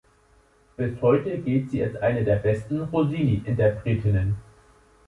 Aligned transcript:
Bis 0.77 0.99
heute 0.99 1.37
gilt 1.37 1.69
sie 1.69 1.83
als 1.83 1.95
eine 1.97 2.23
der 2.23 2.37
besten 2.37 2.81
Rossini-Interpretinnen. 2.81 4.35